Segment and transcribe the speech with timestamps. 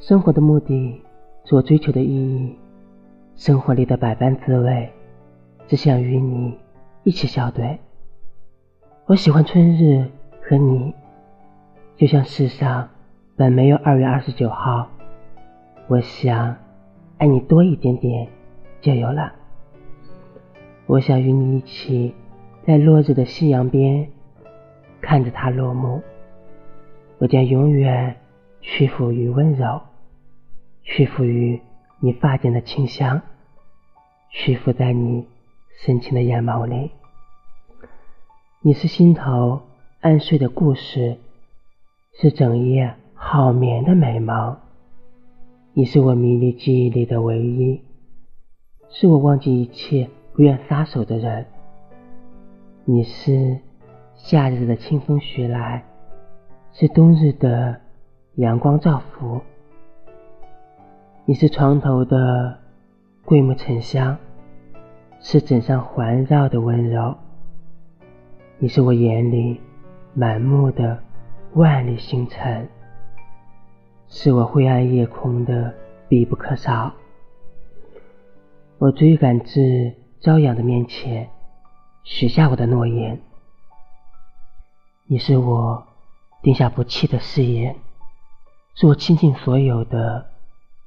[0.00, 0.98] 生活的目的，
[1.44, 2.56] 所追求的意义，
[3.36, 4.90] 生活里的百般滋味，
[5.68, 6.58] 只想与你
[7.04, 7.78] 一起笑对。
[9.04, 10.06] 我喜欢春日
[10.40, 10.94] 和你，
[11.96, 12.88] 就像世上
[13.36, 14.88] 本没有二月二十九号。
[15.86, 16.56] 我想
[17.18, 18.26] 爱你多一点点，
[18.80, 19.30] 就有了。
[20.86, 22.14] 我想与你一起，
[22.66, 24.08] 在落日的夕阳边，
[25.02, 26.00] 看着它落幕。
[27.18, 28.16] 我将永远
[28.62, 29.78] 屈服于温柔，
[30.82, 31.60] 屈服于
[32.00, 33.22] 你发间的清香，
[34.30, 35.26] 屈服在你
[35.84, 36.90] 深情的眼眸里。
[38.62, 39.62] 你是心头
[40.00, 41.18] 安睡的故事，
[42.20, 44.58] 是整夜好眠的美梦。
[45.72, 47.82] 你是我迷离记忆里的唯一，
[48.90, 50.08] 是我忘记一切。
[50.32, 51.44] 不愿撒手的人，
[52.84, 53.58] 你是
[54.14, 55.84] 夏日的清风徐来，
[56.72, 57.80] 是冬日的
[58.36, 59.42] 阳光照拂。
[61.30, 62.58] 你是床头的
[63.24, 64.18] 桂木沉香，
[65.20, 67.16] 是枕上环绕的温柔。
[68.58, 69.60] 你是我眼里
[70.12, 71.00] 满目的
[71.52, 72.68] 万里星辰，
[74.08, 75.72] 是我灰暗夜空的
[76.08, 76.92] 必不可少。
[78.78, 79.94] 我追赶至。
[80.20, 81.30] 朝阳的面前，
[82.02, 83.20] 许下我的诺言。
[85.06, 85.86] 你是我
[86.42, 87.76] 定下不弃的誓言，
[88.74, 90.26] 是我倾尽所有的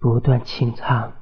[0.04, 1.14] 不断清唱。